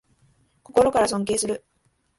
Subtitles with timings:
[0.63, 1.63] 心から尊敬する